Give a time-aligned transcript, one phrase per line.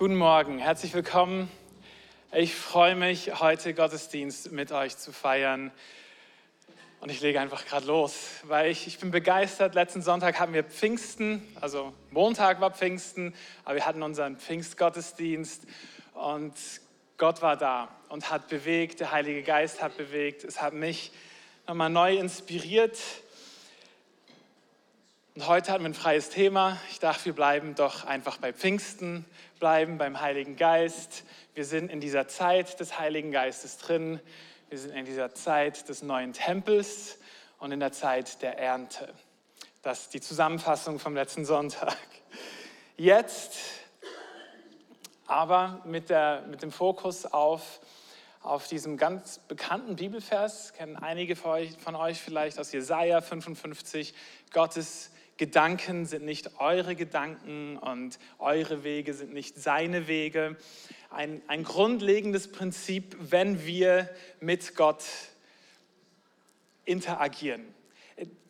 [0.00, 1.50] Guten Morgen, herzlich willkommen.
[2.32, 5.70] Ich freue mich, heute Gottesdienst mit euch zu feiern.
[7.00, 9.74] Und ich lege einfach gerade los, weil ich, ich bin begeistert.
[9.74, 13.34] Letzten Sonntag hatten wir Pfingsten, also Montag war Pfingsten,
[13.66, 15.66] aber wir hatten unseren Pfingstgottesdienst
[16.14, 16.54] und
[17.18, 20.44] Gott war da und hat bewegt, der Heilige Geist hat bewegt.
[20.44, 21.12] Es hat mich
[21.66, 22.96] nochmal neu inspiriert,
[25.40, 26.76] und heute hatten wir ein freies Thema.
[26.90, 29.24] Ich dachte, wir bleiben doch einfach bei Pfingsten,
[29.58, 31.24] bleiben beim Heiligen Geist.
[31.54, 34.20] Wir sind in dieser Zeit des Heiligen Geistes drin.
[34.68, 37.16] Wir sind in dieser Zeit des neuen Tempels
[37.58, 39.14] und in der Zeit der Ernte.
[39.80, 41.96] Das ist die Zusammenfassung vom letzten Sonntag.
[42.98, 43.56] Jetzt
[45.26, 47.80] aber mit, der, mit dem Fokus auf,
[48.42, 54.12] auf diesem ganz bekannten Bibelvers, kennen einige von euch, von euch vielleicht aus Jesaja 55,
[54.52, 60.58] Gottes Gedanken sind nicht eure Gedanken und eure Wege sind nicht seine Wege.
[61.08, 65.02] Ein, ein grundlegendes Prinzip, wenn wir mit Gott
[66.84, 67.74] interagieren,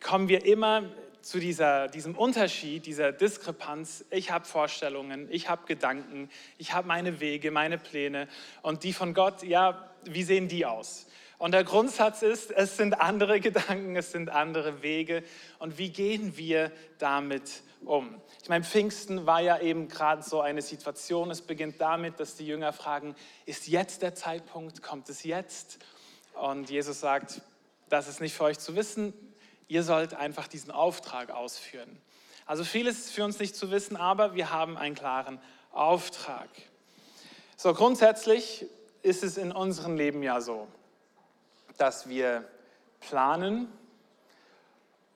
[0.01, 0.83] kommen wir immer
[1.23, 4.05] zu dieser, diesem Unterschied, dieser Diskrepanz.
[4.11, 8.27] Ich habe Vorstellungen, ich habe Gedanken, ich habe meine Wege, meine Pläne
[8.63, 11.07] und die von Gott, ja, wie sehen die aus?
[11.41, 15.25] Und der Grundsatz ist, es sind andere Gedanken, es sind andere Wege.
[15.59, 18.21] Und wie gehen wir damit um?
[18.43, 21.31] Ich meine, Pfingsten war ja eben gerade so eine Situation.
[21.31, 23.15] Es beginnt damit, dass die Jünger fragen,
[23.47, 24.83] ist jetzt der Zeitpunkt?
[24.83, 25.79] Kommt es jetzt?
[26.35, 27.41] Und Jesus sagt,
[27.89, 29.15] das ist nicht für euch zu wissen.
[29.67, 32.03] Ihr sollt einfach diesen Auftrag ausführen.
[32.45, 35.41] Also vieles ist für uns nicht zu wissen, aber wir haben einen klaren
[35.73, 36.51] Auftrag.
[37.57, 38.67] So, grundsätzlich
[39.01, 40.69] ist es in unserem Leben ja so
[41.79, 42.45] dass wir
[43.01, 43.69] planen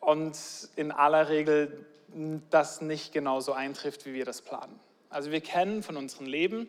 [0.01, 0.37] und
[0.77, 1.87] in aller Regel
[2.51, 4.79] das nicht genauso eintrifft, wie wir das planen.
[5.11, 6.69] Also wir kennen von unserem Leben,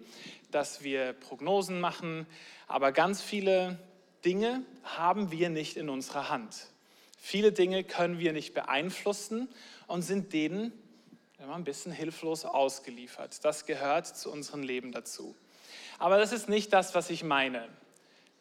[0.51, 2.27] dass wir Prognosen machen,
[2.67, 3.79] aber ganz viele
[4.23, 6.67] Dinge haben wir nicht in unserer Hand.
[7.17, 9.49] Viele Dinge können wir nicht beeinflussen
[9.87, 10.71] und sind denen
[11.39, 13.43] immer ein bisschen hilflos ausgeliefert.
[13.43, 15.35] Das gehört zu unserem Leben dazu.
[15.97, 17.67] Aber das ist nicht das, was ich meine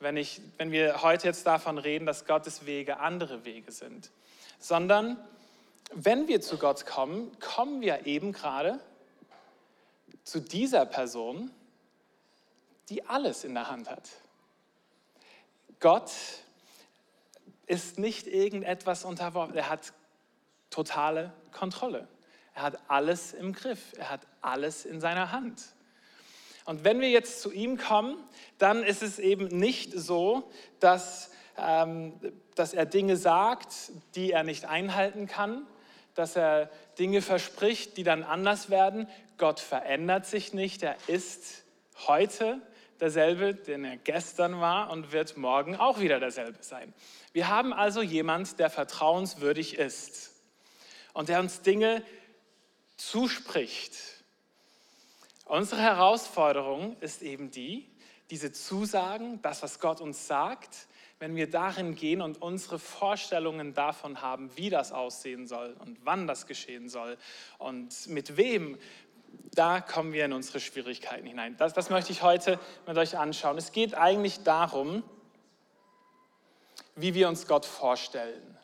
[0.05, 4.11] wenn, ich, wenn wir heute jetzt davon reden, dass Gottes Wege andere Wege sind,
[4.59, 5.19] sondern
[5.93, 8.79] wenn wir zu Gott kommen, kommen wir eben gerade
[10.23, 11.51] zu dieser Person,
[12.91, 14.11] die alles in der Hand hat.
[15.81, 16.13] Gott
[17.67, 19.93] ist nicht irgendetwas unterworfen, er hat
[20.71, 22.09] totale Kontrolle.
[22.55, 25.74] Er hat alles im Griff, er hat alles in seiner Hand.
[26.65, 28.17] Und wenn wir jetzt zu ihm kommen,
[28.59, 32.15] dann ist es eben nicht so, dass, ähm,
[32.55, 35.67] dass er Dinge sagt, die er nicht einhalten kann,
[36.15, 39.09] dass er Dinge verspricht, die dann anders werden.
[39.37, 41.65] Gott verändert sich nicht, er ist
[42.07, 42.61] heute
[43.01, 46.95] derselbe, den er gestern war und wird morgen auch wieder derselbe sein.
[47.33, 50.33] Wir haben also jemand, der vertrauenswürdig ist
[51.13, 52.03] und der uns Dinge
[52.97, 54.14] zuspricht
[55.45, 57.87] Unsere Herausforderung ist eben die,
[58.31, 60.89] diese Zusagen, das, was Gott uns sagt,
[61.19, 66.27] wenn wir darin gehen und unsere Vorstellungen davon haben, wie das aussehen soll und wann
[66.27, 67.19] das geschehen soll
[67.59, 68.79] und mit wem,
[69.55, 71.57] da kommen wir in unsere Schwierigkeiten hinein.
[71.57, 73.59] Das, das möchte ich heute mit euch anschauen.
[73.59, 75.03] Es geht eigentlich darum,
[76.97, 78.59] wie wir uns Gott vorstellen.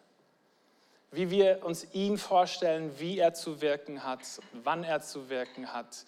[1.13, 4.21] Wie wir uns ihn vorstellen, wie er zu wirken hat,
[4.53, 6.05] wann er zu wirken hat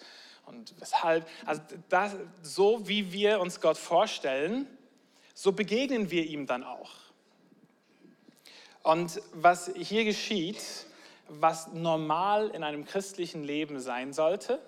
[0.46, 1.28] und weshalb.
[1.46, 4.66] Also das, so wie wir uns Gott vorstellen,
[5.34, 6.90] so begegnen wir ihm dann auch.
[8.82, 10.62] Und was hier geschieht,
[11.28, 14.60] was normal in einem christlichen Leben sein sollte,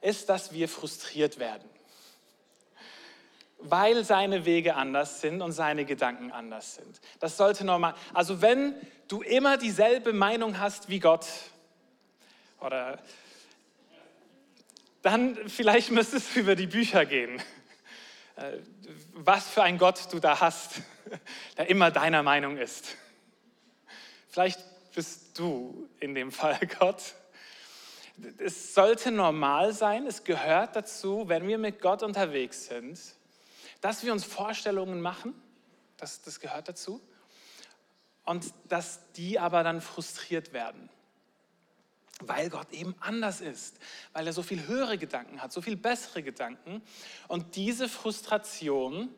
[0.00, 1.68] ist, dass wir frustriert werden,
[3.58, 7.00] weil seine Wege anders sind und seine Gedanken anders sind.
[7.18, 7.94] Das sollte normal.
[8.14, 8.74] Also wenn
[9.08, 11.26] du immer dieselbe Meinung hast wie Gott
[12.60, 12.98] oder
[15.10, 17.40] dann vielleicht müsstest du über die Bücher gehen.
[18.36, 18.58] Äh,
[19.14, 20.82] was für ein Gott du da hast,
[21.56, 22.96] der immer deiner Meinung ist.
[24.28, 24.60] Vielleicht
[24.94, 27.14] bist du in dem Fall Gott.
[28.38, 33.00] Es sollte normal sein, es gehört dazu, wenn wir mit Gott unterwegs sind,
[33.80, 35.40] dass wir uns Vorstellungen machen,
[35.96, 37.00] das, das gehört dazu,
[38.24, 40.90] und dass die aber dann frustriert werden
[42.20, 43.78] weil Gott eben anders ist,
[44.12, 46.82] weil er so viel höhere Gedanken hat, so viel bessere Gedanken.
[47.28, 49.08] Und diese Frustration,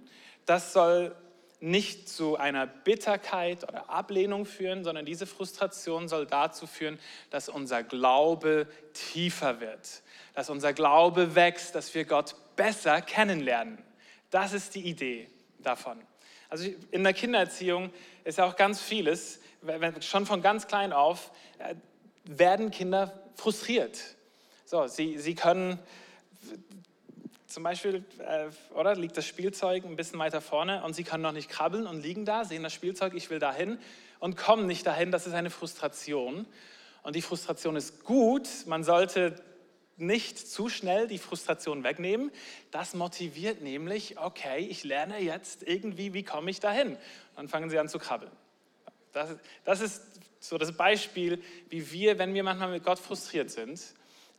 [0.47, 1.15] das soll
[1.61, 6.99] nicht zu einer Bitterkeit oder Ablehnung führen, sondern diese Frustration soll dazu führen,
[7.29, 10.03] dass unser Glaube tiefer wird,
[10.35, 13.79] dass unser Glaube wächst, dass wir Gott besser kennenlernen.
[14.31, 16.01] Das ist die Idee davon.
[16.49, 17.91] Also in der Kindererziehung
[18.25, 19.41] ist ja auch ganz vieles,
[20.01, 21.75] schon von ganz klein auf äh,
[22.25, 23.99] werden Kinder frustriert.
[24.65, 25.79] So, sie, sie können
[27.47, 31.33] zum Beispiel, äh, oder liegt das Spielzeug ein bisschen weiter vorne und sie können noch
[31.33, 33.79] nicht krabbeln und liegen da, sehen das Spielzeug, ich will dahin
[34.21, 35.11] und kommen nicht dahin.
[35.11, 36.47] Das ist eine Frustration.
[37.03, 38.49] Und die Frustration ist gut.
[38.67, 39.35] Man sollte
[39.97, 42.31] nicht zu schnell die Frustration wegnehmen.
[42.71, 46.97] Das motiviert nämlich, okay, ich lerne jetzt irgendwie, wie komme ich dahin?
[47.37, 48.33] Dann fangen sie an zu krabbeln.
[49.13, 49.31] Das,
[49.65, 50.03] das ist
[50.41, 53.81] so das Beispiel, wie wir, wenn wir manchmal mit Gott frustriert sind,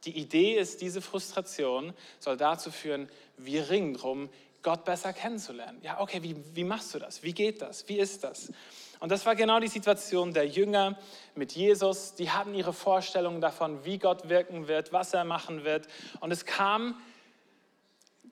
[0.06, 3.07] die Idee ist, diese Frustration soll dazu führen,
[3.38, 4.30] wir ringen darum,
[4.63, 5.80] Gott besser kennenzulernen.
[5.81, 7.24] Ja, okay, wie, wie machst du das?
[7.24, 7.88] Wie geht das?
[7.88, 8.51] Wie ist das?
[9.00, 10.98] Und das war genau die Situation der Jünger
[11.33, 12.13] mit Jesus.
[12.13, 15.88] Die hatten ihre Vorstellungen davon, wie Gott wirken wird, was er machen wird.
[16.19, 17.01] Und es kam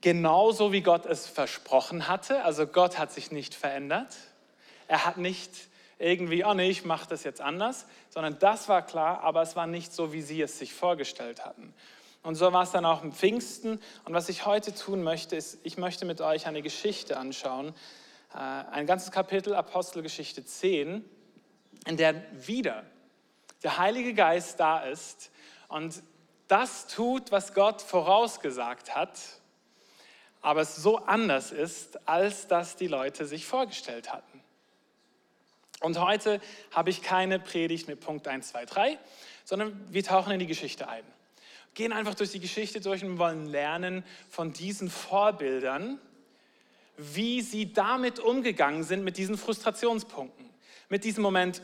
[0.02, 2.44] genauso, wie Gott es versprochen hatte.
[2.44, 4.16] Also Gott hat sich nicht verändert.
[4.88, 5.52] Er hat nicht
[6.00, 9.68] irgendwie, oh nee, ich mache das jetzt anders, sondern das war klar, aber es war
[9.68, 11.74] nicht so, wie sie es sich vorgestellt hatten.
[12.24, 13.80] Und so war es dann auch im Pfingsten.
[14.06, 17.74] Und was ich heute tun möchte, ist, ich möchte mit euch eine Geschichte anschauen,
[18.34, 21.04] äh, ein ganzes Kapitel Apostelgeschichte 10,
[21.86, 22.84] in der wieder
[23.64, 25.32] der Heilige Geist da ist
[25.68, 26.02] und
[26.48, 29.20] das tut, was Gott vorausgesagt hat,
[30.42, 34.39] aber es so anders ist, als das die Leute sich vorgestellt hatten.
[35.80, 36.42] Und heute
[36.72, 39.00] habe ich keine Predigt mit Punkt 1, 2, 3,
[39.46, 41.04] sondern wir tauchen in die Geschichte ein.
[41.74, 46.00] Gehen einfach durch die Geschichte durch und wollen lernen von diesen Vorbildern,
[46.98, 50.50] wie sie damit umgegangen sind, mit diesen Frustrationspunkten.
[50.90, 51.62] Mit diesem Moment,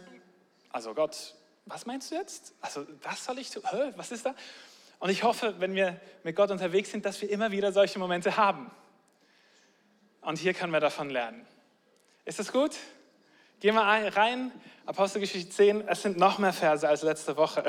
[0.70, 1.36] also Gott,
[1.66, 2.54] was meinst du jetzt?
[2.62, 3.64] Also das soll ich tun?
[3.96, 4.36] Was ist da?
[5.00, 8.38] Und ich hoffe, wenn wir mit Gott unterwegs sind, dass wir immer wieder solche Momente
[8.38, 8.72] haben.
[10.22, 11.46] Und hier können wir davon lernen.
[12.24, 12.72] Ist das gut?
[13.66, 14.52] Gehen wir rein,
[14.86, 17.64] Apostelgeschichte 10, es sind noch mehr Verse als letzte Woche.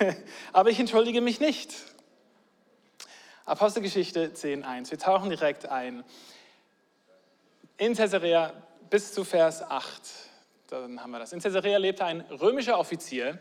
[0.54, 1.74] Aber ich entschuldige mich nicht.
[3.44, 4.90] Apostelgeschichte 10, 1.
[4.90, 6.02] Wir tauchen direkt ein
[7.76, 8.54] in Caesarea
[8.88, 10.02] bis zu Vers 8.
[10.68, 11.34] Dann haben wir das.
[11.34, 13.38] In Caesarea lebte ein römischer Offizier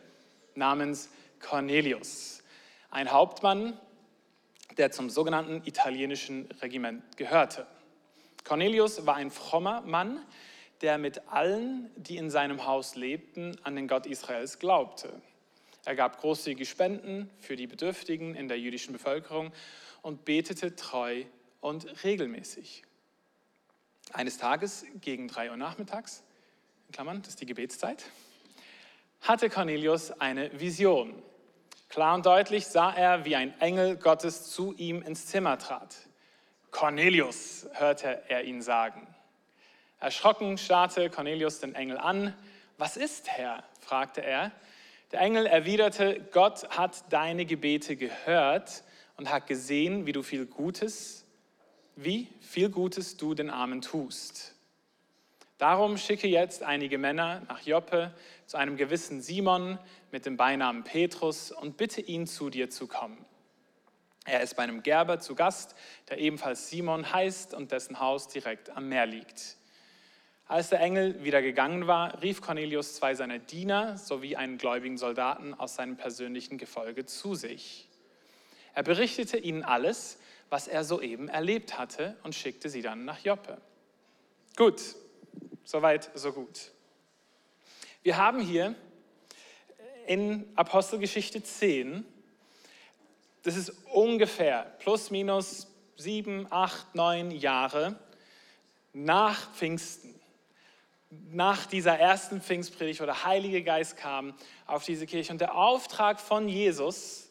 [0.55, 1.07] namens
[1.39, 2.43] Cornelius,
[2.89, 3.79] ein Hauptmann,
[4.75, 7.65] der zum sogenannten italienischen Regiment gehörte.
[8.43, 10.19] Cornelius war ein frommer Mann,
[10.81, 15.21] der mit allen, die in seinem Haus lebten, an den Gott Israels glaubte.
[15.85, 19.51] Er gab großzügige Spenden für die Bedürftigen in der jüdischen Bevölkerung
[20.01, 21.23] und betete treu
[21.59, 22.83] und regelmäßig.
[24.13, 26.23] Eines Tages gegen drei Uhr nachmittags,
[26.87, 28.03] in Klammern, das ist die Gebetszeit,
[29.21, 31.21] hatte Cornelius eine Vision.
[31.89, 35.95] Klar und deutlich sah er, wie ein Engel Gottes zu ihm ins Zimmer trat.
[36.71, 39.10] Cornelius, hörte er ihn sagen.
[40.01, 42.35] Erschrocken starrte Cornelius den Engel an.
[42.77, 43.63] Was ist, Herr?
[43.79, 44.51] fragte er.
[45.13, 48.83] Der Engel erwiderte, Gott hat deine Gebete gehört
[49.15, 51.21] und hat gesehen, wie du viel Gutes
[51.95, 54.55] wie viel Gutes du den Armen tust.
[55.57, 58.13] Darum schicke jetzt einige Männer nach Joppe
[58.47, 59.77] zu einem gewissen Simon
[60.11, 63.23] mit dem Beinamen Petrus und bitte ihn zu dir zu kommen.
[64.25, 65.75] Er ist bei einem Gerber zu Gast,
[66.09, 69.57] der ebenfalls Simon heißt und dessen Haus direkt am Meer liegt.
[70.51, 75.53] Als der Engel wieder gegangen war, rief Cornelius zwei seiner Diener sowie einen gläubigen Soldaten
[75.53, 77.87] aus seinem persönlichen Gefolge zu sich.
[78.73, 80.17] Er berichtete ihnen alles,
[80.49, 83.61] was er soeben erlebt hatte und schickte sie dann nach Joppe.
[84.57, 84.81] Gut,
[85.63, 86.71] soweit, so gut.
[88.03, 88.75] Wir haben hier
[90.05, 92.05] in Apostelgeschichte 10,
[93.43, 97.97] das ist ungefähr plus minus sieben, acht, neun Jahre
[98.91, 100.10] nach Pfingsten,
[101.11, 104.33] nach dieser ersten Pfingstpredigt, wo der Heilige Geist kam
[104.65, 105.33] auf diese Kirche.
[105.33, 107.29] Und der Auftrag von Jesus,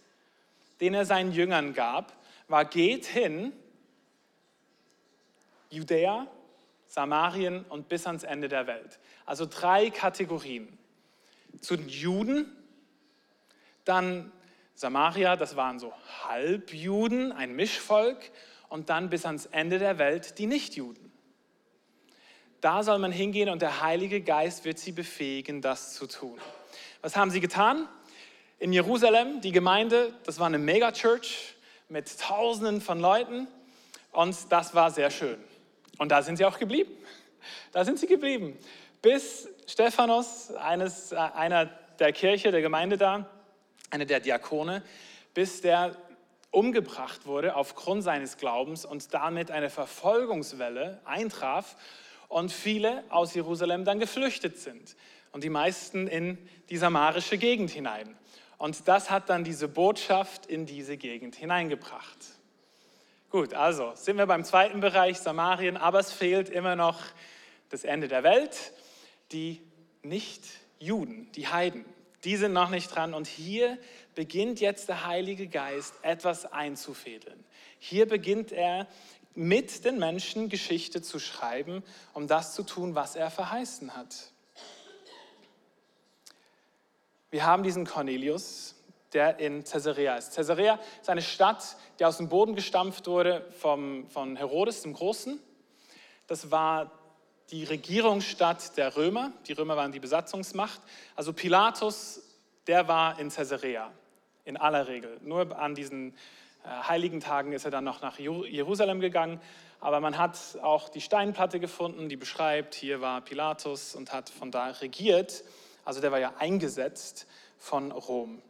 [0.81, 2.13] den er seinen Jüngern gab,
[2.49, 3.53] war, geht hin,
[5.71, 6.27] Judäa,
[6.87, 8.99] Samarien und bis ans Ende der Welt.
[9.25, 10.77] Also drei Kategorien.
[11.61, 12.57] Zu den Juden,
[13.85, 14.33] dann
[14.75, 15.93] Samaria, das waren so
[16.25, 18.31] Halbjuden, ein Mischvolk,
[18.69, 21.10] und dann bis ans Ende der Welt die Nichtjuden.
[22.61, 26.38] Da soll man hingehen und der Heilige Geist wird sie befähigen, das zu tun.
[27.00, 27.88] Was haben sie getan?
[28.59, 31.55] In Jerusalem, die Gemeinde, das war eine Megachurch,
[31.88, 33.49] mit Tausenden von Leuten
[34.12, 35.38] und das war sehr schön.
[35.99, 36.93] Und da sind sie auch geblieben.
[37.73, 38.59] Da sind sie geblieben.
[39.02, 41.67] Bis Stephanus, eines, äh, einer
[41.99, 43.26] der Kirche, der Gemeinde da,
[43.90, 44.83] einer der Diakone,
[45.33, 45.97] bis der
[46.50, 51.76] umgebracht wurde aufgrund seines Glaubens und damit eine Verfolgungswelle eintraf
[52.31, 54.97] und viele aus Jerusalem dann geflüchtet sind
[55.33, 56.39] und die meisten in
[56.71, 58.17] die samarische Gegend hinein.
[58.57, 62.19] Und das hat dann diese Botschaft in diese Gegend hineingebracht.
[63.31, 67.01] Gut, also sind wir beim zweiten Bereich, Samarien, aber es fehlt immer noch
[67.69, 68.73] das Ende der Welt,
[69.33, 69.61] die
[70.03, 71.85] Nicht-Juden, die Heiden.
[72.23, 73.77] Die sind noch nicht dran und hier
[74.15, 77.45] beginnt jetzt der Heilige Geist etwas einzufädeln.
[77.81, 78.87] Hier beginnt er
[79.35, 81.83] mit den Menschen Geschichte zu schreiben,
[82.15, 84.33] um das zu tun, was er verheißen hat.
[87.31, 88.75] Wir haben diesen Cornelius,
[89.13, 90.35] der in Caesarea ist.
[90.35, 95.41] Caesarea ist eine Stadt, die aus dem Boden gestampft wurde vom, von Herodes dem Großen.
[96.27, 96.91] Das war
[97.51, 99.33] die Regierungsstadt der Römer.
[99.47, 100.81] Die Römer waren die Besatzungsmacht.
[101.17, 102.23] Also Pilatus,
[102.67, 103.93] der war in Caesarea,
[104.45, 105.19] in aller Regel.
[105.23, 106.15] Nur an diesen
[106.64, 109.40] heiligen Tagen ist er dann noch nach Jerusalem gegangen.
[109.81, 114.50] Aber man hat auch die Steinplatte gefunden, die beschreibt, hier war Pilatus und hat von
[114.50, 115.43] da regiert.
[115.85, 117.26] Also der war ja eingesetzt
[117.57, 118.43] von Rom.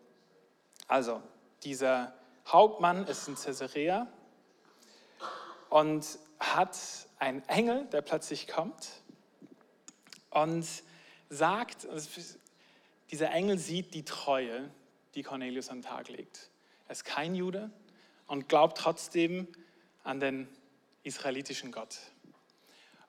[0.89, 1.23] Also
[1.63, 2.13] dieser
[2.49, 4.09] Hauptmann ist in Caesarea
[5.69, 6.77] und hat
[7.21, 8.89] einen Engel, der plötzlich kommt
[10.31, 10.67] und
[11.29, 11.87] sagt,
[13.13, 14.69] dieser Engel sieht die Treue,
[15.15, 16.51] die Cornelius an den Tag legt.
[16.89, 17.71] Er ist kein Jude
[18.31, 19.49] und glaubt trotzdem
[20.05, 20.47] an den
[21.03, 21.99] israelitischen Gott.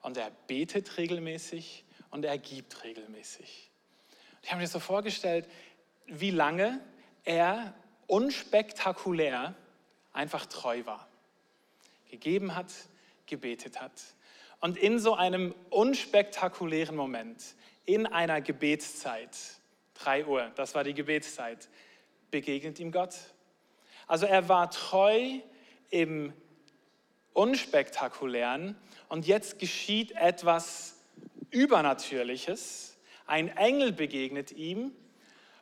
[0.00, 3.70] Und er betet regelmäßig und er gibt regelmäßig.
[4.42, 5.48] Ich habe mir so vorgestellt,
[6.06, 6.80] wie lange
[7.22, 7.72] er
[8.08, 9.54] unspektakulär
[10.12, 11.06] einfach treu war.
[12.10, 12.72] Gegeben hat,
[13.26, 13.92] gebetet hat.
[14.58, 19.38] Und in so einem unspektakulären Moment, in einer Gebetszeit,
[19.94, 21.68] 3 Uhr, das war die Gebetszeit,
[22.32, 23.14] begegnet ihm Gott.
[24.12, 25.38] Also er war treu
[25.88, 26.34] im
[27.32, 28.76] Unspektakulären
[29.08, 30.96] und jetzt geschieht etwas
[31.48, 32.98] Übernatürliches.
[33.26, 34.92] Ein Engel begegnet ihm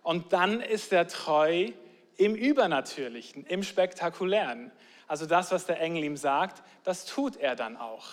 [0.03, 1.71] und dann ist er treu
[2.17, 4.73] im Übernatürlichen, im Spektakulären.
[5.07, 8.09] Also das, was der Engel ihm sagt, das tut er dann auch.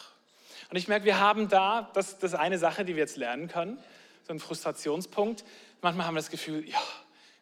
[0.70, 3.48] Und ich merke, wir haben da, das, das ist eine Sache, die wir jetzt lernen
[3.48, 3.80] können,
[4.22, 5.44] so ein Frustrationspunkt.
[5.82, 6.78] Manchmal haben wir das Gefühl, ja,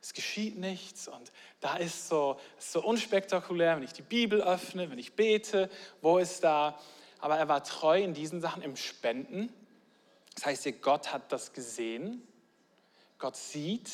[0.06, 1.32] es geschieht nichts und
[1.62, 5.68] da ist so, ist so unspektakulär, wenn ich die Bibel öffne, wenn ich bete,
[6.00, 6.80] wo ist da?
[7.18, 9.52] Aber er war treu in diesen Sachen im Spenden.
[10.36, 12.22] Das heißt, Gott hat das gesehen.
[13.18, 13.90] Gott sieht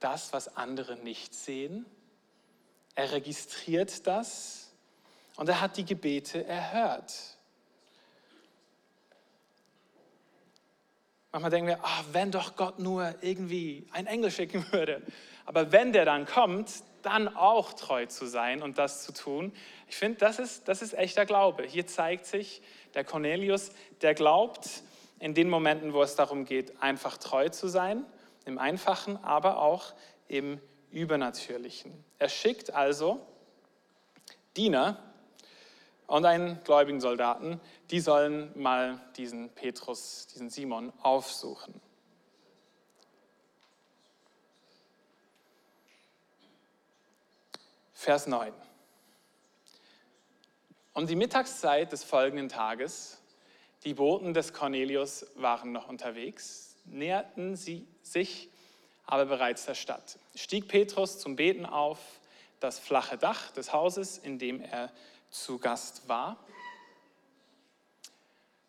[0.00, 1.86] das, was andere nicht sehen.
[2.96, 4.72] Er registriert das
[5.36, 7.37] und er hat die Gebete erhört.
[11.38, 15.00] Manchmal denken wir, ach, wenn doch Gott nur irgendwie einen Engel schicken würde.
[15.46, 16.68] Aber wenn der dann kommt,
[17.02, 19.52] dann auch treu zu sein und das zu tun.
[19.86, 21.62] Ich finde, das ist, das ist echter Glaube.
[21.62, 22.60] Hier zeigt sich
[22.94, 23.70] der Cornelius,
[24.02, 24.82] der glaubt
[25.20, 28.04] in den Momenten, wo es darum geht, einfach treu zu sein
[28.44, 29.94] im Einfachen, aber auch
[30.26, 31.92] im Übernatürlichen.
[32.18, 33.24] Er schickt also
[34.56, 35.07] Diener
[36.08, 37.60] und einen gläubigen Soldaten,
[37.90, 41.80] die sollen mal diesen Petrus, diesen Simon aufsuchen.
[47.92, 48.52] Vers 9.
[50.94, 53.20] Um die Mittagszeit des folgenden Tages,
[53.84, 58.48] die Boten des Cornelius waren noch unterwegs, näherten sie sich
[59.04, 60.18] aber bereits der Stadt.
[60.34, 61.98] Stieg Petrus zum Beten auf
[62.60, 64.90] das flache Dach des Hauses, in dem er
[65.30, 66.36] zu Gast war.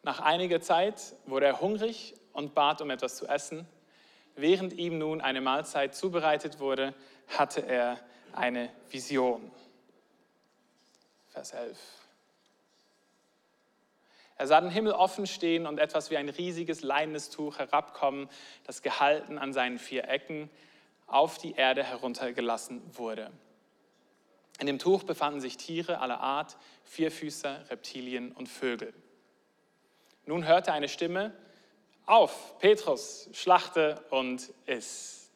[0.03, 3.67] Nach einiger Zeit wurde er hungrig und bat um etwas zu essen.
[4.35, 6.93] Während ihm nun eine Mahlzeit zubereitet wurde,
[7.27, 7.99] hatte er
[8.33, 9.51] eine Vision.
[11.29, 11.77] Vers 11.
[14.37, 18.29] Er sah den Himmel offen stehen und etwas wie ein riesiges leinendes Tuch herabkommen,
[18.65, 20.49] das gehalten an seinen vier Ecken
[21.07, 23.31] auf die Erde heruntergelassen wurde.
[24.59, 28.93] In dem Tuch befanden sich Tiere aller Art, Vierfüßer, Reptilien und Vögel.
[30.25, 31.33] Nun hörte eine Stimme,
[32.05, 35.31] auf, Petrus, schlachte und iss.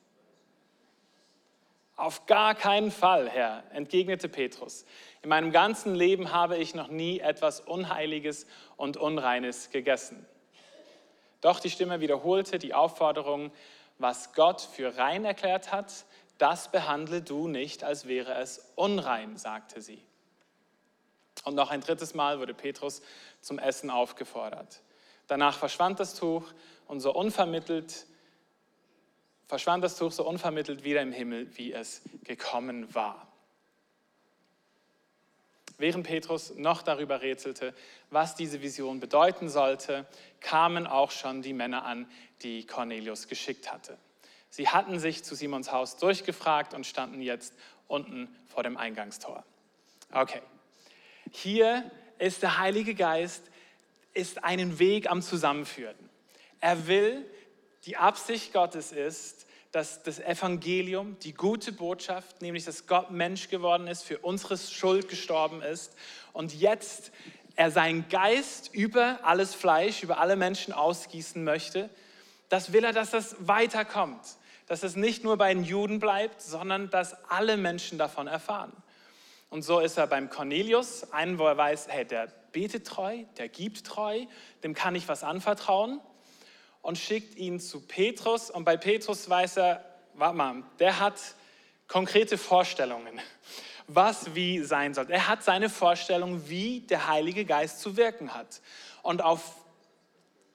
[1.96, 4.86] Auf gar keinen Fall, Herr, entgegnete Petrus.
[5.22, 10.25] In meinem ganzen Leben habe ich noch nie etwas Unheiliges und Unreines gegessen.
[11.42, 13.51] Doch die Stimme wiederholte die Aufforderung,
[14.00, 16.06] was Gott für rein erklärt hat,
[16.38, 20.04] das behandle du nicht, als wäre es unrein, sagte sie.
[21.44, 23.02] Und noch ein drittes Mal wurde Petrus
[23.42, 24.82] zum Essen aufgefordert.
[25.28, 26.44] Danach verschwand das Tuch
[26.88, 28.08] und so unvermittelt
[29.54, 33.28] verschwand das Tuch so unvermittelt wieder im Himmel, wie es gekommen war.
[35.78, 37.75] Während Petrus noch darüber rätselte,
[38.10, 40.08] was diese Vision bedeuten sollte,
[40.40, 42.10] kamen auch schon die Männer an,
[42.42, 43.98] die Cornelius geschickt hatte.
[44.56, 47.56] Sie hatten sich zu Simons Haus durchgefragt und standen jetzt
[47.88, 49.44] unten vor dem Eingangstor.
[50.12, 50.44] Okay,
[51.32, 53.42] hier ist der Heilige Geist,
[54.14, 55.98] ist einen Weg am Zusammenführen.
[56.60, 57.26] Er will,
[57.88, 63.88] die Absicht Gottes ist, dass das Evangelium, die gute Botschaft, nämlich dass Gott Mensch geworden
[63.88, 65.96] ist, für unsere Schuld gestorben ist
[66.32, 67.12] und jetzt
[67.56, 71.90] er seinen Geist über alles Fleisch, über alle Menschen ausgießen möchte,
[72.50, 74.22] das will er, dass das weiterkommt
[74.74, 78.74] dass es nicht nur bei den Juden bleibt, sondern dass alle Menschen davon erfahren.
[79.51, 83.50] Und so ist er beim Cornelius, einen, wo er weiß, hey, der betet treu, der
[83.50, 84.25] gibt treu,
[84.63, 86.01] dem kann ich was anvertrauen
[86.82, 88.50] und schickt ihn zu Petrus.
[88.50, 91.22] Und bei Petrus weiß er, warte mal, der hat
[91.88, 93.22] konkrete Vorstellungen,
[93.86, 95.06] was wie sein soll.
[95.12, 98.60] Er hat seine Vorstellung, wie der Heilige Geist zu wirken hat.
[99.03, 99.56] Und auf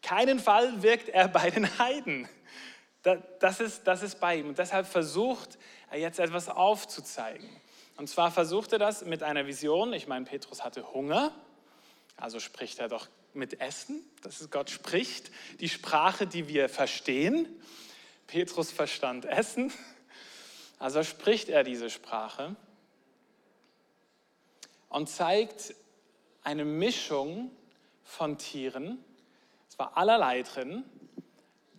[0.02, 2.28] keinen Fall wirkt er bei den Heiden.
[3.02, 4.48] Das ist, das ist bei ihm.
[4.48, 5.58] Und deshalb versucht
[5.90, 7.48] er jetzt etwas aufzuzeigen.
[7.96, 9.92] Und zwar versucht er das mit einer Vision.
[9.92, 11.32] Ich meine, Petrus hatte Hunger,
[12.16, 14.02] also spricht er doch mit Essen.
[14.22, 17.48] Das ist Gott spricht, die Sprache, die wir verstehen.
[18.26, 19.72] Petrus verstand Essen,
[20.78, 22.54] also spricht er diese Sprache
[24.90, 25.74] und zeigt
[26.42, 27.50] eine Mischung
[28.04, 29.02] von Tieren.
[29.68, 30.84] Es war allerlei drin,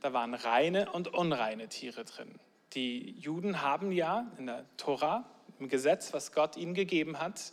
[0.02, 2.40] da waren reine und unreine Tiere drin.
[2.74, 5.26] Die Juden haben ja in der Tora,
[5.60, 7.52] im Gesetz, was Gott ihnen gegeben hat,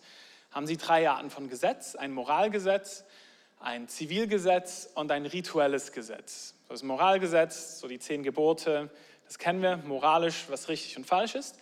[0.50, 1.97] haben sie drei Arten von Gesetz.
[1.97, 3.05] Ein Moralgesetz,
[3.61, 6.55] ein Zivilgesetz und ein rituelles Gesetz.
[6.69, 8.91] Das Moralgesetz, so die zehn Gebote,
[9.25, 11.59] das kennen wir, moralisch, was richtig und falsch ist.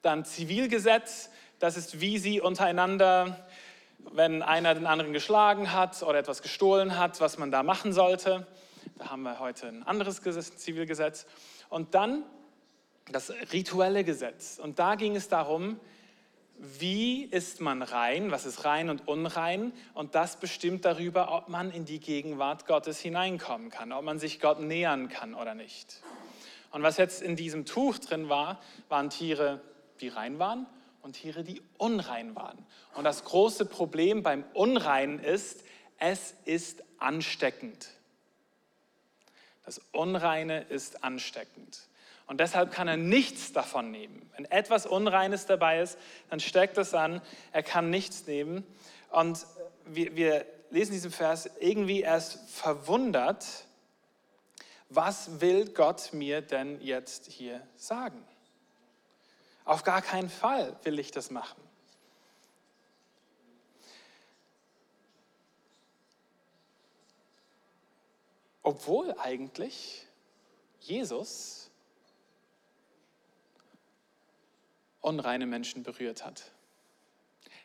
[0.00, 3.46] Dann Zivilgesetz, das ist, wie sie untereinander,
[4.12, 8.46] wenn einer den anderen geschlagen hat oder etwas gestohlen hat, was man da machen sollte.
[9.02, 11.26] Da haben wir heute ein anderes Gesetz, Zivilgesetz.
[11.68, 12.22] Und dann
[13.10, 14.60] das rituelle Gesetz.
[14.62, 15.80] Und da ging es darum,
[16.56, 19.72] wie ist man rein, was ist rein und unrein.
[19.94, 24.38] Und das bestimmt darüber, ob man in die Gegenwart Gottes hineinkommen kann, ob man sich
[24.38, 26.00] Gott nähern kann oder nicht.
[26.70, 29.60] Und was jetzt in diesem Tuch drin war, waren Tiere,
[30.00, 30.66] die rein waren
[31.02, 32.64] und Tiere, die unrein waren.
[32.94, 35.64] Und das große Problem beim Unreinen ist,
[35.98, 37.88] es ist ansteckend.
[39.64, 41.88] Das Unreine ist ansteckend.
[42.26, 44.30] Und deshalb kann er nichts davon nehmen.
[44.36, 45.98] Wenn etwas Unreines dabei ist,
[46.30, 47.20] dann steckt es an.
[47.52, 48.64] Er kann nichts nehmen.
[49.10, 49.46] Und
[49.86, 53.46] wir, wir lesen diesen Vers irgendwie erst verwundert,
[54.88, 58.22] was will Gott mir denn jetzt hier sagen?
[59.64, 61.60] Auf gar keinen Fall will ich das machen.
[68.62, 70.06] Obwohl eigentlich
[70.80, 71.70] Jesus
[75.00, 76.50] unreine Menschen berührt hat.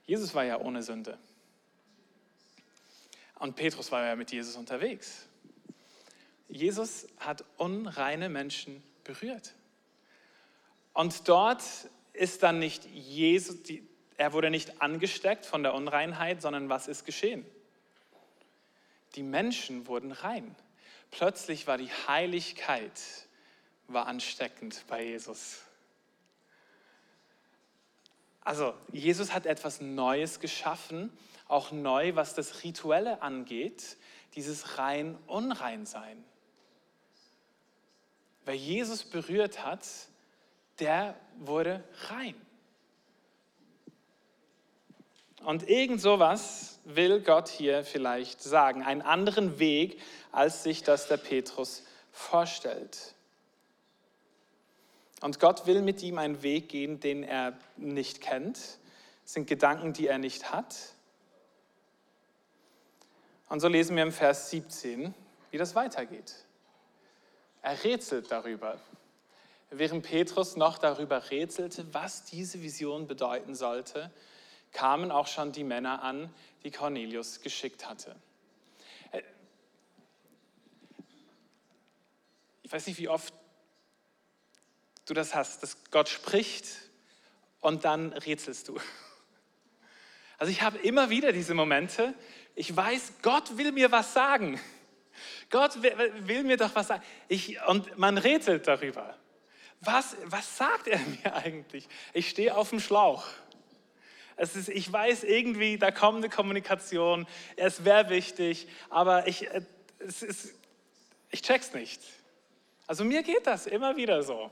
[0.05, 1.17] Jesus war ja ohne Sünde.
[3.39, 5.27] Und Petrus war ja mit Jesus unterwegs.
[6.49, 9.53] Jesus hat unreine Menschen berührt.
[10.93, 11.63] Und dort
[12.13, 17.05] ist dann nicht Jesus, die, er wurde nicht angesteckt von der Unreinheit, sondern was ist
[17.05, 17.45] geschehen?
[19.15, 20.55] Die Menschen wurden rein.
[21.11, 22.91] Plötzlich war die Heiligkeit
[23.87, 25.61] war ansteckend bei Jesus.
[28.41, 31.11] Also Jesus hat etwas Neues geschaffen,
[31.47, 33.97] auch neu, was das Rituelle angeht,
[34.35, 36.23] dieses rein-unrein-sein.
[38.45, 39.85] Wer Jesus berührt hat,
[40.79, 42.35] der wurde rein.
[45.43, 51.17] Und irgend sowas will Gott hier vielleicht sagen, einen anderen Weg, als sich das der
[51.17, 53.13] Petrus vorstellt.
[55.21, 58.57] Und Gott will mit ihm einen Weg gehen, den er nicht kennt.
[59.23, 60.75] Das sind Gedanken, die er nicht hat.
[63.49, 65.13] Und so lesen wir im Vers 17,
[65.51, 66.35] wie das weitergeht.
[67.61, 68.79] Er rätselt darüber.
[69.69, 74.11] Während Petrus noch darüber rätselte, was diese Vision bedeuten sollte,
[74.71, 78.15] kamen auch schon die Männer an, die Cornelius geschickt hatte.
[79.11, 79.21] Äh,
[82.63, 83.33] ich weiß nicht, wie oft
[85.05, 86.67] du das hast, dass Gott spricht
[87.61, 88.79] und dann rätselst du.
[90.37, 92.13] Also ich habe immer wieder diese Momente,
[92.55, 94.59] ich weiß, Gott will mir was sagen.
[95.49, 97.03] Gott will mir doch was sagen.
[97.27, 99.17] Ich, und man rätselt darüber.
[99.81, 101.87] Was, was sagt er mir eigentlich?
[102.13, 103.27] Ich stehe auf dem Schlauch.
[104.37, 109.61] Es ist, ich weiß irgendwie, da kommt eine Kommunikation, es wäre wichtig, aber ich, äh,
[109.99, 110.53] es ist,
[111.31, 112.01] ich check's nicht.
[112.85, 114.51] Also mir geht das immer wieder so.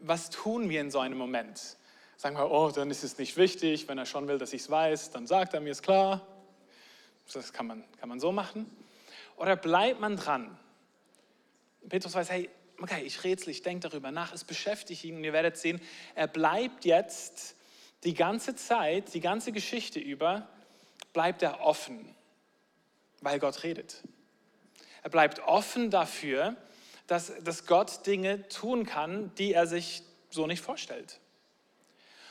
[0.00, 1.76] Was tun wir in so einem Moment?
[2.16, 4.70] Sagen wir, oh, dann ist es nicht wichtig, wenn er schon will, dass ich es
[4.70, 6.26] weiß, dann sagt er mir, ist klar.
[7.32, 8.70] Das kann man, kann man so machen.
[9.36, 10.58] Oder bleibt man dran?
[11.88, 12.48] Petrus weiß, hey,
[12.84, 15.80] okay, ich rätsel, ich denke darüber nach, es beschäftigt ihn und ihr werdet sehen,
[16.14, 17.56] er bleibt jetzt
[18.04, 20.46] die ganze Zeit, die ganze Geschichte über,
[21.14, 22.14] bleibt er offen,
[23.22, 24.02] weil Gott redet.
[25.02, 26.56] Er bleibt offen dafür,
[27.06, 31.20] dass, dass Gott Dinge tun kann, die er sich so nicht vorstellt.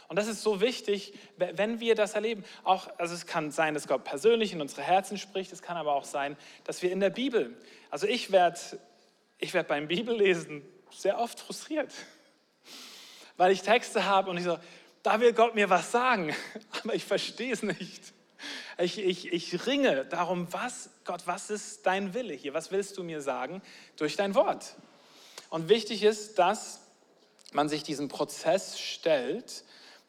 [0.07, 2.43] Und das ist so wichtig, wenn wir das erleben.
[2.63, 5.51] Auch, also es kann sein, dass Gott persönlich in unsere Herzen spricht.
[5.51, 7.57] Es kann aber auch sein, dass wir in der Bibel,
[7.89, 8.59] also ich werde
[9.43, 11.93] ich werd beim Bibellesen sehr oft frustriert,
[13.35, 14.57] weil ich Texte habe und ich so,
[15.03, 16.33] da will Gott mir was sagen,
[16.83, 18.13] aber ich verstehe es nicht.
[18.77, 22.53] Ich, ich, ich ringe darum, was, Gott, was ist dein Wille hier?
[22.53, 23.61] Was willst du mir sagen
[23.97, 24.75] durch dein Wort?
[25.49, 26.81] Und wichtig ist, dass
[27.51, 29.63] man sich diesen Prozess stellt,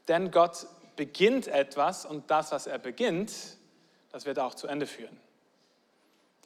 [0.09, 0.67] denn Gott
[0.97, 3.33] beginnt etwas und das, was er beginnt,
[4.11, 5.21] das wird auch zu Ende führen.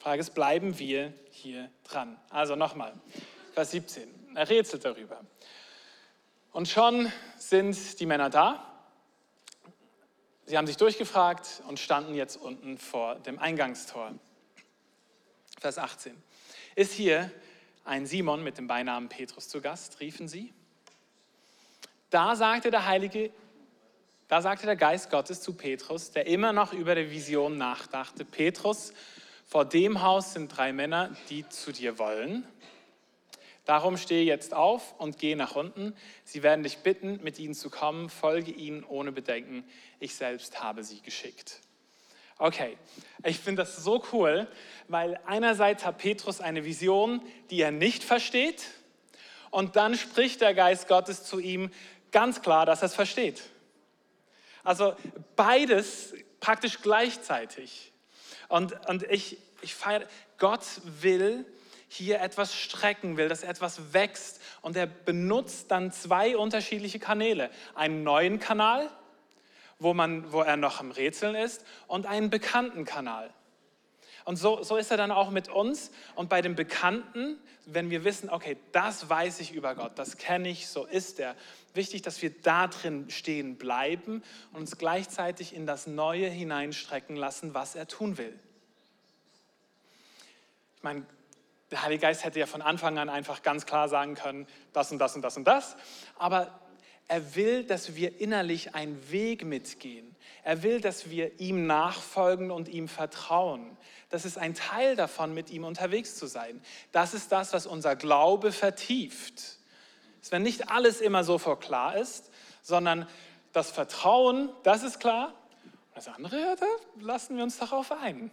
[0.08, 2.18] Frage ist, bleiben wir hier dran?
[2.30, 2.94] Also nochmal,
[3.52, 4.08] Vers 17.
[4.36, 5.20] Er rätselt darüber.
[6.50, 8.72] Und schon sind die Männer da.
[10.46, 14.14] Sie haben sich durchgefragt und standen jetzt unten vor dem Eingangstor.
[15.60, 16.16] Vers 18.
[16.74, 17.30] Ist hier
[17.84, 20.54] ein Simon mit dem Beinamen Petrus zu Gast, riefen sie.
[22.08, 23.30] Da sagte der Heilige
[24.28, 28.92] da sagte der Geist Gottes zu Petrus, der immer noch über die Vision nachdachte, Petrus,
[29.48, 32.46] vor dem Haus sind drei Männer, die zu dir wollen.
[33.64, 35.96] Darum stehe jetzt auf und gehe nach unten.
[36.22, 38.10] Sie werden dich bitten, mit ihnen zu kommen.
[38.10, 39.64] Folge ihnen ohne Bedenken.
[40.00, 41.60] Ich selbst habe sie geschickt.
[42.36, 42.76] Okay,
[43.24, 44.46] ich finde das so cool,
[44.86, 48.66] weil einerseits hat Petrus eine Vision, die er nicht versteht,
[49.50, 51.70] und dann spricht der Geist Gottes zu ihm
[52.12, 53.42] ganz klar, dass er es versteht.
[54.62, 54.94] Also
[55.36, 57.92] beides praktisch gleichzeitig.
[58.48, 60.06] Und, und ich, ich feiere,
[60.38, 61.44] Gott will
[61.88, 64.40] hier etwas strecken, will, dass etwas wächst.
[64.60, 67.50] Und er benutzt dann zwei unterschiedliche Kanäle.
[67.74, 68.90] Einen neuen Kanal,
[69.78, 73.30] wo, man, wo er noch am Rätseln ist, und einen bekannten Kanal.
[74.24, 75.90] Und so, so ist er dann auch mit uns.
[76.14, 80.50] Und bei dem Bekannten, wenn wir wissen, okay, das weiß ich über Gott, das kenne
[80.50, 81.34] ich, so ist er.
[81.74, 87.54] Wichtig, dass wir da drin stehen bleiben und uns gleichzeitig in das Neue hineinstrecken lassen,
[87.54, 88.38] was er tun will.
[90.76, 91.06] Ich meine,
[91.70, 94.98] der Heilige Geist hätte ja von Anfang an einfach ganz klar sagen können, das und
[94.98, 95.76] das und das und das.
[96.16, 96.60] Aber
[97.08, 100.14] er will, dass wir innerlich einen Weg mitgehen.
[100.44, 103.76] Er will, dass wir ihm nachfolgen und ihm vertrauen.
[104.10, 106.62] Das ist ein Teil davon, mit ihm unterwegs zu sein.
[106.92, 109.57] Das ist das, was unser Glaube vertieft.
[110.28, 113.08] Dass wenn nicht alles immer sofort klar ist, sondern
[113.54, 115.32] das Vertrauen, das ist klar.
[115.94, 116.66] Das andere, da
[117.00, 118.30] lassen wir uns darauf ein.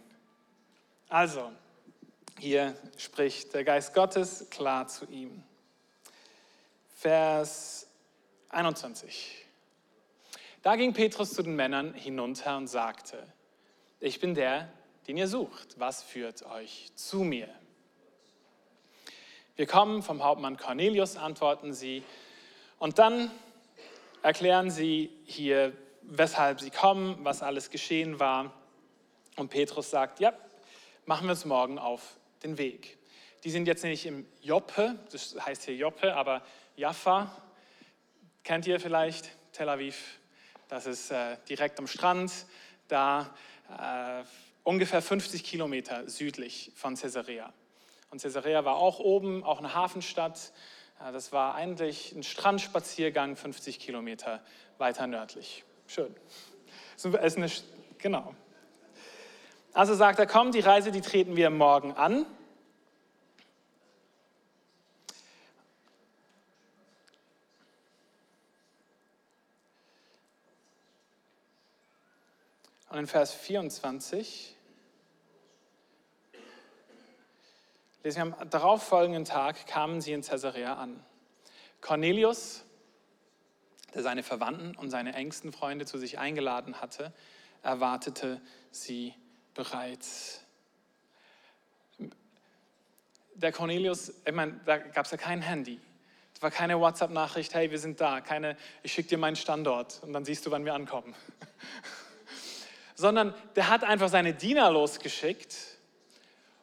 [1.08, 1.50] Also,
[2.38, 5.42] hier spricht der Geist Gottes klar zu ihm.
[6.96, 7.86] Vers
[8.50, 9.46] 21.
[10.60, 13.26] Da ging Petrus zu den Männern hinunter und sagte,
[14.00, 14.70] ich bin der,
[15.08, 15.80] den ihr sucht.
[15.80, 17.48] Was führt euch zu mir?
[19.56, 22.02] Wir kommen vom Hauptmann Cornelius, antworten sie.
[22.78, 23.30] Und dann
[24.20, 28.52] erklären sie hier, weshalb sie kommen, was alles geschehen war.
[29.36, 30.34] Und Petrus sagt, ja,
[31.06, 32.98] machen wir es morgen auf den Weg.
[33.44, 36.42] Die sind jetzt nicht im Joppe, das heißt hier Joppe, aber
[36.76, 37.34] Jaffa,
[38.44, 40.18] kennt ihr vielleicht, Tel Aviv,
[40.68, 42.30] das ist äh, direkt am Strand,
[42.88, 43.34] da
[43.70, 44.22] äh,
[44.64, 47.54] ungefähr 50 Kilometer südlich von Caesarea.
[48.10, 50.52] Und Caesarea war auch oben, auch eine Hafenstadt.
[51.12, 54.42] Das war eigentlich ein Strandspaziergang 50 Kilometer
[54.78, 55.64] weiter nördlich.
[55.86, 56.14] Schön.
[56.96, 57.50] ist eine,
[57.98, 58.34] genau.
[59.72, 62.24] Also sagt er, komm, die Reise, die treten wir morgen an.
[72.88, 74.55] Und in Vers 24
[78.06, 81.04] lesen wir, am darauffolgenden Tag kamen sie in Caesarea an.
[81.80, 82.64] Cornelius,
[83.94, 87.12] der seine Verwandten und seine engsten Freunde zu sich eingeladen hatte,
[87.64, 88.40] erwartete
[88.70, 89.12] sie
[89.54, 90.44] bereits.
[93.34, 95.80] Der Cornelius, ich meine, da gab es ja kein Handy.
[96.38, 100.24] war keine WhatsApp-Nachricht, hey, wir sind da, keine, ich schicke dir meinen Standort und dann
[100.24, 101.12] siehst du, wann wir ankommen.
[102.94, 105.75] Sondern der hat einfach seine Diener losgeschickt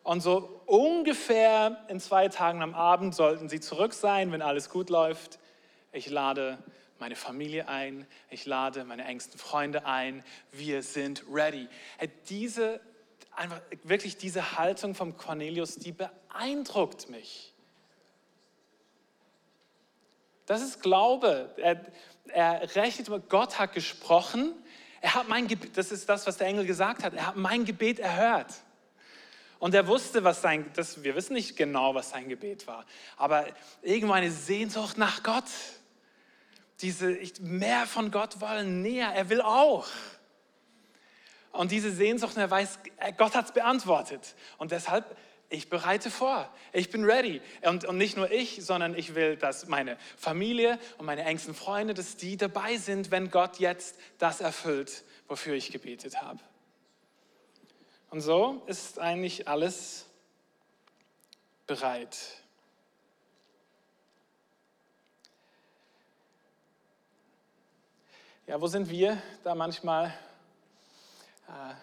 [0.04, 4.90] und so ungefähr in zwei Tagen am Abend sollten sie zurück sein, wenn alles gut
[4.90, 5.40] läuft.
[5.94, 6.58] Ich lade
[7.00, 11.68] meine Familie ein, ich lade meine engsten Freunde ein, wir sind ready.
[12.30, 12.82] Diese,
[13.32, 17.54] einfach wirklich diese Haltung vom Cornelius, die beeindruckt mich.
[20.46, 21.54] Das ist Glaube.
[21.58, 21.82] Er,
[22.28, 24.54] er rechnet, Gott hat gesprochen.
[25.00, 27.14] Er hat mein Gebet, das ist das, was der Engel gesagt hat.
[27.14, 28.63] Er hat mein Gebet erhört.
[29.64, 33.46] Und er wusste, was sein, das, wir wissen nicht genau, was sein Gebet war, aber
[33.82, 35.46] irgendwo eine Sehnsucht nach Gott.
[36.82, 39.88] Diese, mehr von Gott wollen, näher, er will auch.
[41.54, 42.80] Und diese Sehnsucht, er weiß,
[43.16, 44.36] Gott hat es beantwortet.
[44.58, 45.16] Und deshalb
[45.48, 47.40] ich bereite vor, ich bin ready.
[47.62, 51.94] Und, und nicht nur ich, sondern ich will, dass meine Familie und meine engsten Freunde,
[51.94, 56.42] dass die dabei sind, wenn Gott jetzt das erfüllt, wofür ich gebetet habe.
[58.14, 60.06] Und so ist eigentlich alles
[61.66, 62.16] bereit.
[68.46, 70.14] Ja, wo sind wir da manchmal?
[71.48, 71.74] Äh,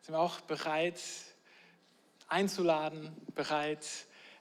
[0.00, 1.02] sind wir auch bereit,
[2.28, 3.86] einzuladen, bereit,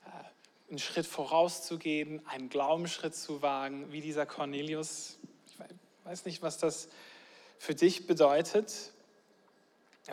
[0.06, 5.18] äh, einen Schritt vorauszugehen, einen Glaubensschritt zu wagen, wie dieser Cornelius.
[5.50, 5.60] Ich
[6.06, 6.88] weiß nicht, was das
[7.58, 8.94] für dich bedeutet,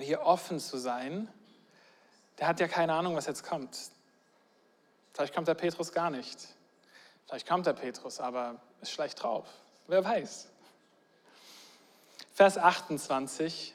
[0.00, 1.28] hier offen zu sein.
[2.38, 3.78] Der hat ja keine Ahnung, was jetzt kommt.
[5.12, 6.48] Vielleicht kommt der Petrus gar nicht.
[7.26, 9.46] Vielleicht kommt der Petrus, aber ist schlecht drauf.
[9.86, 10.48] Wer weiß.
[12.34, 13.74] Vers 28.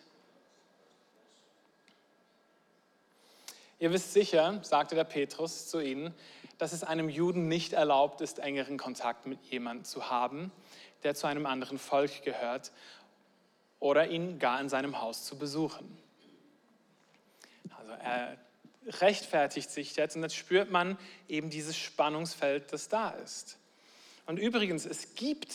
[3.79, 6.13] Ihr wisst sicher, sagte der Petrus zu ihnen,
[6.58, 10.51] dass es einem Juden nicht erlaubt ist, engeren Kontakt mit jemandem zu haben,
[11.03, 12.73] der zu einem anderen Volk gehört
[13.79, 15.97] oder ihn gar in seinem Haus zu besuchen.
[17.89, 18.38] Also er
[19.02, 20.97] rechtfertigt sich jetzt und jetzt spürt man
[21.28, 23.58] eben dieses Spannungsfeld, das da ist.
[24.25, 25.54] Und übrigens, es gibt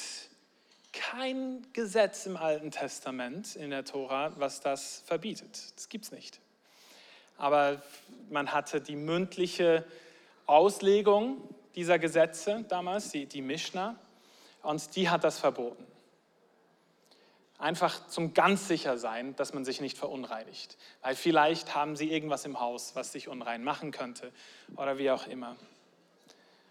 [0.93, 5.73] kein Gesetz im Alten Testament in der Tora, was das verbietet.
[5.77, 6.41] Das gibt es nicht
[7.37, 7.83] aber
[8.31, 9.85] man hatte die mündliche
[10.47, 11.39] Auslegung
[11.75, 13.97] dieser Gesetze damals, die, die Mishnah,
[14.63, 15.85] und die hat das verboten.
[17.65, 20.77] Einfach zum ganz sicher sein, dass man sich nicht verunreinigt.
[21.01, 24.31] Weil vielleicht haben sie irgendwas im Haus, was sich unrein machen könnte
[24.77, 25.57] oder wie auch immer.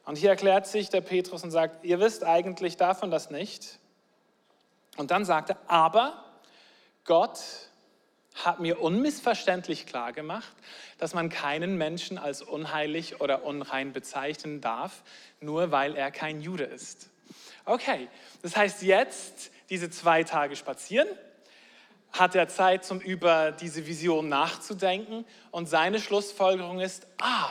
[0.06, 3.80] Und hier erklärt sich der Petrus und sagt, ihr wisst eigentlich davon das nicht.
[4.96, 6.24] Und dann sagt er, aber
[7.06, 7.40] Gott
[8.36, 10.56] hat mir unmissverständlich klar gemacht,
[11.00, 15.02] dass man keinen Menschen als unheilig oder unrein bezeichnen darf,
[15.42, 17.10] nur weil er kein Jude ist.
[17.66, 18.10] Okay,
[18.44, 21.08] das heißt jetzt diese zwei Tage spazieren,
[22.12, 27.50] hat er Zeit, zum über diese Vision nachzudenken und seine Schlussfolgerung ist, ah,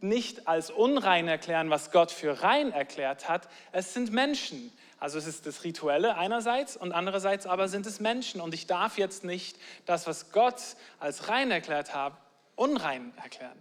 [0.00, 4.72] nicht als unrein erklären, was Gott für rein erklärt hat, es sind Menschen.
[4.98, 8.40] Also es ist das Rituelle einerseits und andererseits aber sind es Menschen.
[8.40, 10.60] Und ich darf jetzt nicht das, was Gott
[10.98, 12.14] als rein erklärt hat,
[12.54, 13.60] unrein erklären.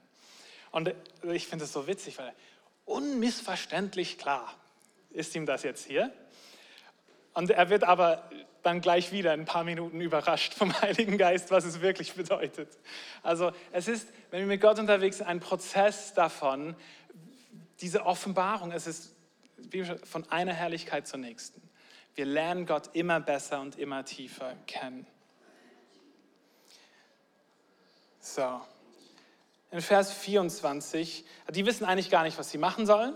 [0.72, 2.34] Und ich finde es so witzig, weil
[2.86, 4.54] unmissverständlich klar
[5.10, 6.14] ist ihm das jetzt hier.
[7.36, 8.24] Und er wird aber
[8.64, 12.70] dann gleich wieder in ein paar Minuten überrascht vom Heiligen Geist, was es wirklich bedeutet.
[13.22, 16.76] Also es ist, wenn wir mit Gott unterwegs sind, ein Prozess davon,
[17.82, 18.72] diese Offenbarung.
[18.72, 19.14] Es ist
[20.04, 21.62] von einer Herrlichkeit zur nächsten.
[22.16, 25.06] Wir lernen Gott immer besser und immer tiefer kennen.
[28.22, 28.62] So,
[29.72, 33.16] in Vers 24, die wissen eigentlich gar nicht, was sie machen sollen.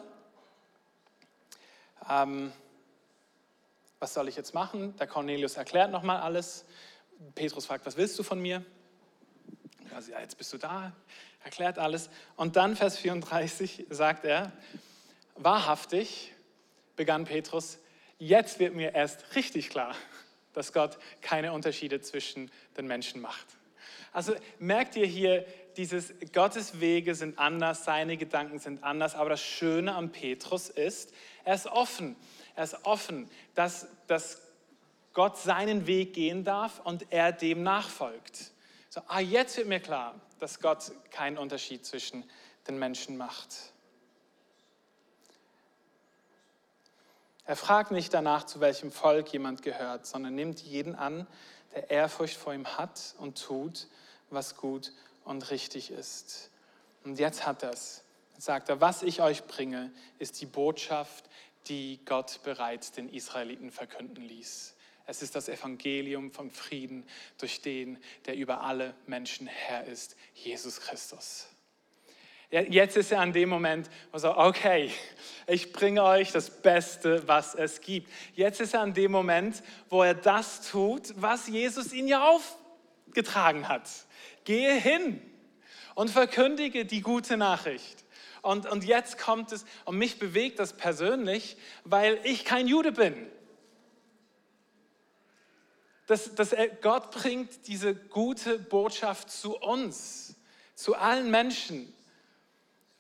[2.10, 2.52] Ähm,
[4.00, 4.96] was soll ich jetzt machen?
[4.98, 6.66] Der Cornelius erklärt nochmal alles.
[7.36, 8.64] Petrus fragt, was willst du von mir?
[9.92, 10.94] Ja, jetzt bist du da,
[11.44, 12.10] erklärt alles.
[12.38, 14.52] Und dann Vers 34 sagt er,
[15.36, 16.34] wahrhaftig,
[16.96, 17.80] begann Petrus,
[18.18, 19.96] jetzt wird mir erst richtig klar,
[20.54, 23.48] dass Gott keine Unterschiede zwischen den Menschen macht.
[24.14, 25.46] Also merkt ihr hier,
[25.78, 31.14] dieses Gottes Wege sind anders, seine Gedanken sind anders, aber das Schöne am Petrus ist,
[31.44, 32.16] er ist offen.
[32.56, 34.42] Er ist offen, dass, dass
[35.14, 38.52] Gott seinen Weg gehen darf und er dem nachfolgt.
[38.90, 42.24] So, ah, jetzt wird mir klar, dass Gott keinen Unterschied zwischen
[42.68, 43.74] den Menschen macht.
[47.46, 51.26] Er fragt nicht danach, zu welchem Volk jemand gehört, sondern nimmt jeden an,
[51.74, 53.88] der Ehrfurcht vor ihm hat und tut,
[54.30, 54.94] was gut
[55.26, 56.52] und richtig ist.
[57.04, 58.04] Und jetzt hat er es.
[58.38, 61.26] sagt er, was ich euch bringe, ist die Botschaft,
[61.68, 64.76] die Gott bereits den Israeliten verkünden ließ.
[65.06, 67.04] Es ist das Evangelium von Frieden
[67.40, 71.48] durch den, der über alle Menschen Herr ist, Jesus Christus.
[72.52, 74.92] Jetzt ist er an dem Moment, wo er sagt, okay,
[75.46, 78.12] ich bringe euch das Beste, was es gibt.
[78.34, 83.68] Jetzt ist er an dem Moment, wo er das tut, was Jesus ihn ja aufgetragen
[83.68, 83.88] hat.
[84.46, 85.22] Gehe hin
[85.94, 88.04] und verkündige die gute Nachricht.
[88.42, 93.30] Und, und jetzt kommt es, und mich bewegt das persönlich, weil ich kein Jude bin.
[96.08, 100.36] Dass, dass Gott bringt diese gute Botschaft zu uns,
[100.74, 101.94] zu allen Menschen.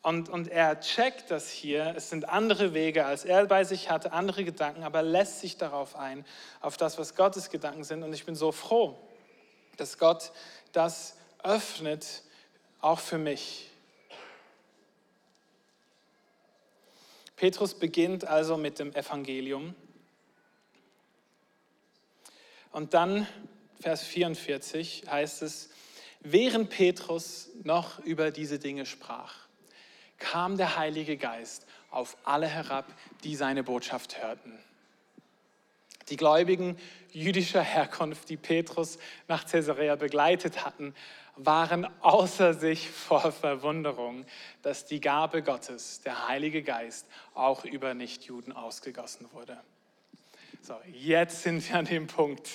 [0.01, 1.93] Und, und er checkt das hier.
[1.95, 5.95] Es sind andere Wege, als er bei sich hatte, andere Gedanken, aber lässt sich darauf
[5.95, 6.25] ein,
[6.61, 8.03] auf das, was Gottes Gedanken sind.
[8.03, 8.97] Und ich bin so froh,
[9.77, 10.31] dass Gott
[10.71, 12.23] das öffnet,
[12.79, 13.68] auch für mich.
[17.39, 19.73] Petrus beginnt also mit dem Evangelium.
[22.73, 23.25] Und dann,
[23.79, 25.69] Vers 44, heißt es,
[26.19, 29.47] während Petrus noch über diese Dinge sprach,
[30.17, 34.59] kam der Heilige Geist auf alle herab, die seine Botschaft hörten.
[36.09, 36.77] Die Gläubigen
[37.11, 40.93] jüdischer Herkunft, die Petrus nach Caesarea begleitet hatten,
[41.35, 44.25] waren außer sich vor Verwunderung,
[44.61, 49.57] dass die Gabe Gottes, der Heilige Geist, auch über Nichtjuden ausgegossen wurde.
[50.61, 52.49] So, jetzt sind wir an dem Punkt,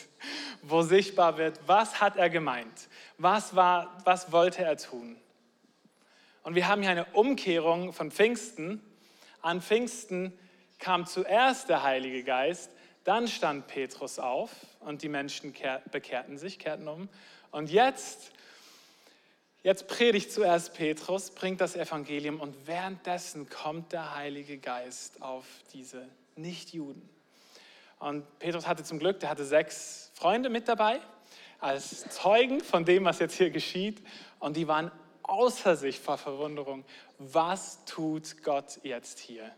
[0.62, 2.88] wo sichtbar wird, was hat er gemeint?
[3.16, 5.16] Was, war, was wollte er tun?
[6.42, 8.82] Und wir haben hier eine Umkehrung von Pfingsten.
[9.40, 10.38] An Pfingsten
[10.78, 12.70] kam zuerst der Heilige Geist,
[13.04, 15.54] dann stand Petrus auf und die Menschen
[15.90, 17.08] bekehrten sich, kehrten um.
[17.50, 18.32] Und jetzt
[19.64, 26.06] Jetzt predigt zuerst Petrus, bringt das Evangelium und währenddessen kommt der Heilige Geist auf diese
[26.36, 27.08] Nichtjuden.
[27.98, 31.00] Und Petrus hatte zum Glück, der hatte sechs Freunde mit dabei
[31.60, 34.02] als Zeugen von dem, was jetzt hier geschieht.
[34.38, 34.90] Und die waren
[35.22, 36.84] außer sich vor Verwunderung.
[37.18, 39.50] Was tut Gott jetzt hier?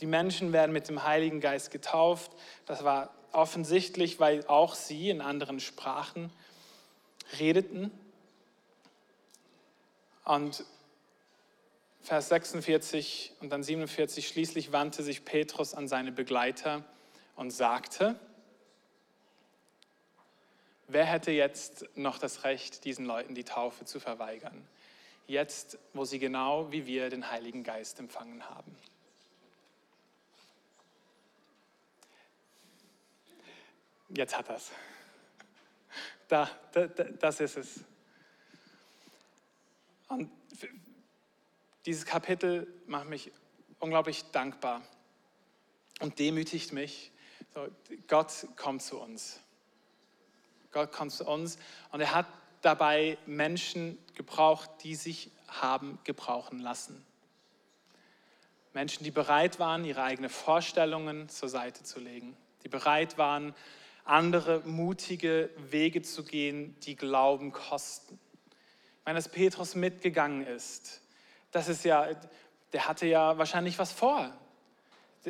[0.00, 2.30] Die Menschen werden mit dem Heiligen Geist getauft.
[2.66, 6.30] Das war offensichtlich, weil auch sie in anderen Sprachen
[7.38, 7.90] redeten.
[10.24, 10.64] Und
[12.02, 16.84] Vers 46 und dann 47, schließlich wandte sich Petrus an seine Begleiter
[17.34, 18.14] und sagte,
[20.86, 24.66] wer hätte jetzt noch das Recht, diesen Leuten die Taufe zu verweigern?
[25.26, 28.76] Jetzt, wo sie genau wie wir den Heiligen Geist empfangen haben.
[34.08, 34.70] Jetzt hat das.
[36.28, 37.80] Da, da, das ist es.
[40.08, 40.30] Und
[41.84, 43.32] dieses Kapitel macht mich
[43.80, 44.82] unglaublich dankbar
[46.00, 47.12] und demütigt mich.
[47.54, 47.66] So,
[48.06, 49.40] Gott kommt zu uns.
[50.72, 51.58] Gott kommt zu uns
[51.90, 52.26] und er hat
[52.62, 57.04] dabei Menschen gebraucht, die sich haben gebrauchen lassen.
[58.72, 63.54] Menschen, die bereit waren, ihre eigenen Vorstellungen zur Seite zu legen, die bereit waren,
[64.06, 68.18] andere mutige Wege zu gehen, die Glauben kosten
[69.06, 71.00] meine, dass Petrus mitgegangen ist,
[71.52, 72.08] das ist ja,
[72.72, 74.36] der hatte ja wahrscheinlich was vor.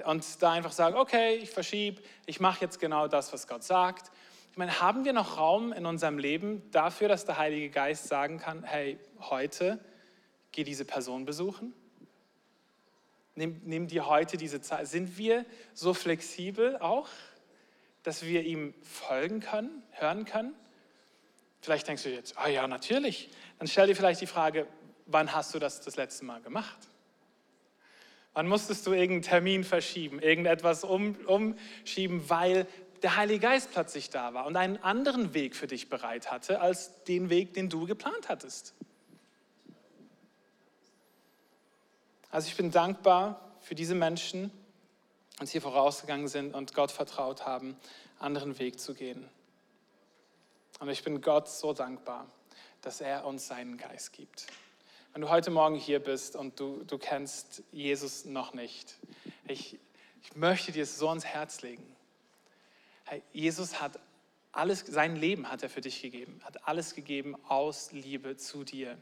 [0.04, 4.10] Und da einfach sagen, okay, ich verschiebe, ich mache jetzt genau das, was Gott sagt.
[4.50, 8.38] Ich meine, haben wir noch Raum in unserem Leben dafür, dass der Heilige Geist sagen
[8.38, 9.78] kann, hey, heute
[10.52, 11.74] geh diese Person besuchen?
[13.34, 14.88] Nimm, nimm dir heute diese Zeit.
[14.88, 17.08] Sind wir so flexibel auch,
[18.06, 20.54] dass wir ihm folgen können, hören können?
[21.60, 23.28] Vielleicht denkst du jetzt, ah ja, natürlich.
[23.58, 24.68] Dann stell dir vielleicht die Frage,
[25.06, 26.78] wann hast du das das letzte Mal gemacht?
[28.32, 32.68] Wann musstest du irgendeinen Termin verschieben, irgendetwas um, umschieben, weil
[33.02, 37.02] der Heilige Geist plötzlich da war und einen anderen Weg für dich bereit hatte, als
[37.04, 38.72] den Weg, den du geplant hattest?
[42.30, 44.52] Also ich bin dankbar für diese Menschen,
[45.40, 47.76] uns hier vorausgegangen sind und Gott vertraut haben,
[48.18, 49.28] anderen Weg zu gehen.
[50.80, 52.26] Und ich bin Gott so dankbar,
[52.82, 54.46] dass er uns seinen Geist gibt.
[55.12, 58.98] Wenn du heute Morgen hier bist und du, du kennst Jesus noch nicht,
[59.48, 59.78] ich,
[60.22, 61.96] ich möchte dir es so ans Herz legen.
[63.04, 63.98] Hey, Jesus hat
[64.52, 68.98] alles, sein Leben hat er für dich gegeben, hat alles gegeben aus Liebe zu dir,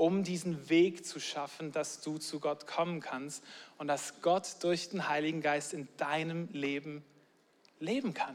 [0.00, 3.44] um diesen Weg zu schaffen, dass du zu Gott kommen kannst
[3.76, 7.04] und dass Gott durch den Heiligen Geist in deinem Leben
[7.80, 8.34] leben kann.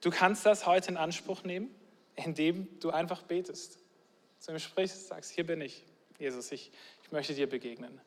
[0.00, 1.68] Du kannst das heute in Anspruch nehmen,
[2.14, 3.78] indem du einfach betest.
[4.38, 5.84] Zu ihm sprichst, sagst, hier bin ich.
[6.18, 6.72] Jesus, ich,
[7.04, 8.00] ich möchte dir begegnen.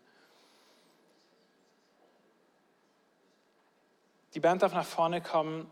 [4.33, 5.69] Die Band darf nach vorne kommen.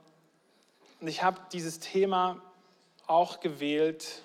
[1.01, 2.39] Und ich habe dieses Thema
[3.07, 4.21] auch gewählt,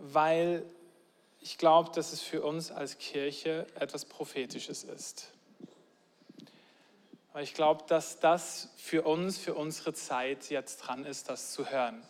[0.00, 0.64] weil
[1.40, 5.32] ich glaube, dass es für uns als Kirche etwas Prophetisches ist.
[7.32, 11.70] Weil ich glaube, dass das für uns, für unsere Zeit jetzt dran ist, das zu
[11.70, 12.02] hören.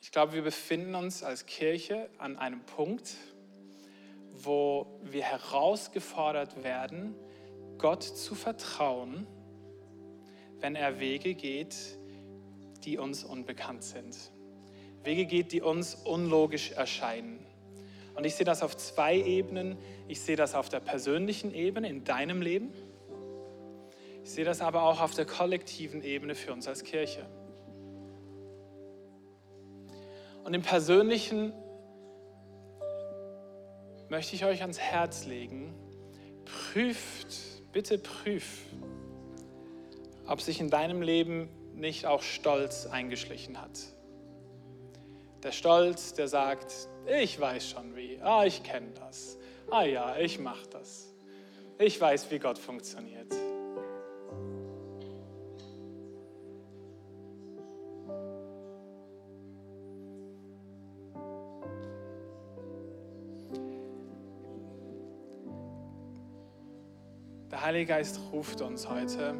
[0.00, 3.16] Ich glaube, wir befinden uns als Kirche an einem Punkt,
[4.32, 7.14] wo wir herausgefordert werden,
[7.78, 9.26] Gott zu vertrauen,
[10.58, 11.99] wenn er Wege geht,
[12.84, 14.16] die uns unbekannt sind.
[15.02, 17.44] Wege geht, die uns unlogisch erscheinen.
[18.14, 19.78] Und ich sehe das auf zwei Ebenen.
[20.08, 22.72] Ich sehe das auf der persönlichen Ebene in deinem Leben.
[24.22, 27.24] Ich sehe das aber auch auf der kollektiven Ebene für uns als Kirche.
[30.44, 31.52] Und im persönlichen
[34.08, 35.72] möchte ich euch ans Herz legen,
[36.44, 37.28] prüft,
[37.72, 38.66] bitte prüft,
[40.26, 41.48] ob sich in deinem Leben
[41.80, 43.78] nicht auch Stolz eingeschlichen hat.
[45.42, 46.72] Der Stolz, der sagt,
[47.06, 49.38] ich weiß schon wie, ah, ich kenne das,
[49.70, 51.14] ah ja, ich mache das,
[51.78, 53.32] ich weiß, wie Gott funktioniert.
[67.50, 69.34] Der Heilige Geist ruft uns heute,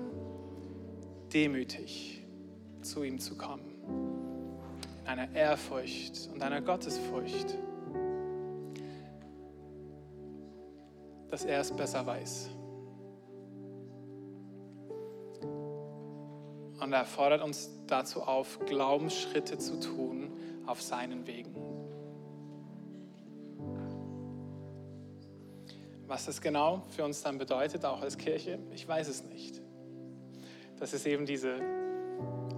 [1.32, 2.19] demütig
[2.82, 3.70] zu ihm zu kommen
[5.10, 7.56] einer Ehrfurcht und einer Gottesfurcht,
[11.28, 12.50] dass er es besser weiß.
[16.80, 20.30] Und er fordert uns dazu auf, Glaubensschritte zu tun
[20.66, 21.56] auf seinen Wegen.
[26.06, 29.60] Was das genau für uns dann bedeutet, auch als Kirche, ich weiß es nicht.
[30.78, 31.79] Das ist eben diese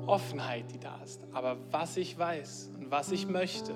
[0.06, 1.24] Offenheit, die da ist.
[1.32, 3.74] Aber was ich weiß und was ich möchte,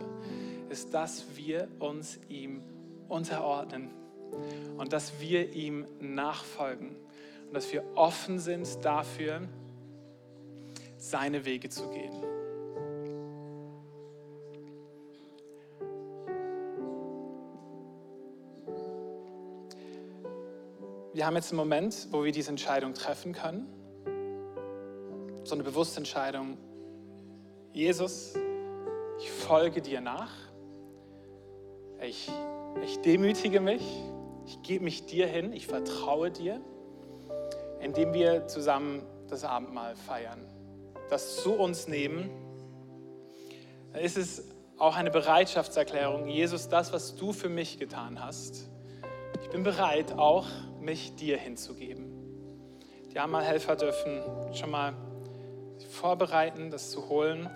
[0.68, 2.62] ist, dass wir uns ihm
[3.08, 3.90] unterordnen
[4.76, 6.96] und dass wir ihm nachfolgen
[7.46, 9.42] und dass wir offen sind dafür,
[10.98, 12.12] seine Wege zu gehen.
[21.12, 23.66] Wir haben jetzt einen Moment, wo wir diese Entscheidung treffen können
[25.48, 26.58] so eine bewusste Entscheidung,
[27.72, 28.34] Jesus,
[29.18, 30.32] ich folge dir nach,
[32.02, 32.30] ich,
[32.82, 33.82] ich demütige mich,
[34.46, 36.60] ich gebe mich dir hin, ich vertraue dir,
[37.80, 40.40] indem wir zusammen das Abendmahl feiern,
[41.10, 42.30] das zu uns nehmen.
[43.94, 44.42] Ist es
[44.78, 48.68] auch eine Bereitschaftserklärung, Jesus, das, was du für mich getan hast,
[49.42, 50.46] ich bin bereit, auch
[50.80, 52.12] mich dir hinzugeben.
[53.12, 54.22] Die Abendmahlhelfer dürfen
[54.52, 55.05] schon mal
[55.90, 57.50] vorbereiten, das zu holen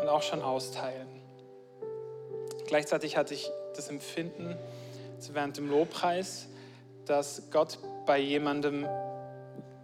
[0.00, 1.08] und auch schon austeilen.
[2.66, 4.56] Gleichzeitig hatte ich das Empfinden
[5.32, 6.48] während dem Lobpreis,
[7.06, 8.86] dass Gott bei jemandem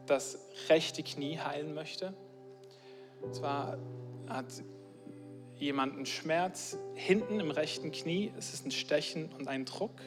[0.06, 2.14] das rechte Knie heilen möchte.
[3.22, 3.78] Und zwar
[4.28, 4.46] hat
[5.56, 8.32] jemand einen Schmerz hinten im rechten Knie.
[8.38, 9.98] Es ist ein Stechen und ein Druck.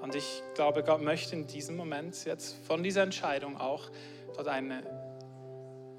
[0.00, 3.90] Und ich glaube, Gott möchte in diesem Moment jetzt von dieser Entscheidung auch
[4.34, 4.82] dort eine,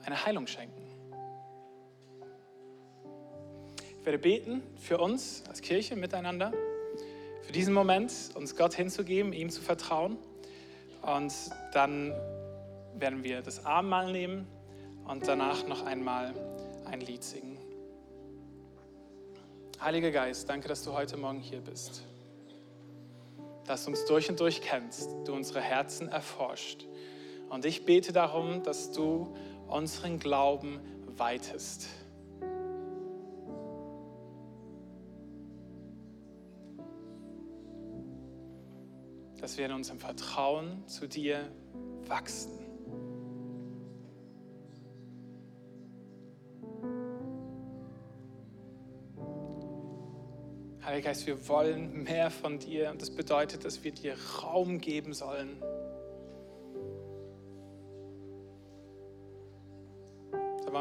[0.06, 0.82] eine Heilung schenken.
[4.00, 6.52] Ich werde beten für uns als Kirche miteinander,
[7.44, 10.18] für diesen Moment, uns Gott hinzugeben, ihm zu vertrauen.
[11.02, 11.34] Und
[11.74, 12.14] dann
[12.96, 14.48] werden wir das Abendmahl nehmen
[15.06, 16.34] und danach noch einmal
[16.86, 17.58] ein Lied singen.
[19.82, 22.04] Heiliger Geist, danke, dass du heute Morgen hier bist.
[23.66, 26.86] Dass du uns durch und durch kennst, du unsere Herzen erforscht.
[27.50, 29.36] Und ich bete darum, dass du
[29.74, 30.80] unseren Glauben
[31.18, 31.88] weitest
[39.42, 41.52] dass wir in unserem Vertrauen zu dir
[42.08, 42.64] wachsen.
[50.82, 55.12] Heiliger Geist, wir wollen mehr von dir und das bedeutet, dass wir dir Raum geben
[55.12, 55.62] sollen.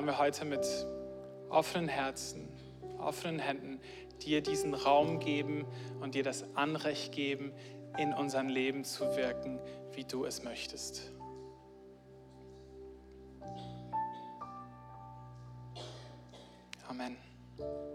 [0.03, 0.67] Wollen wir heute mit
[1.49, 2.49] offenen Herzen,
[2.99, 3.79] offenen Händen
[4.27, 5.65] dir diesen Raum geben
[6.01, 7.53] und dir das Anrecht geben,
[7.97, 9.61] in unserem Leben zu wirken,
[9.93, 11.13] wie du es möchtest.
[16.89, 17.17] Amen.
[17.61, 17.92] Amen.